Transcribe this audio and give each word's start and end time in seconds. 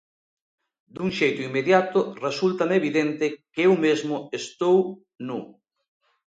Dun 0.95 1.09
xeito 1.17 1.39
inmediato 1.49 1.99
resúltame 2.25 2.75
evidente 2.81 3.25
que 3.53 3.61
eu 3.67 3.73
mesmo 3.85 4.15
estou 4.39 4.77
nu. 5.27 5.41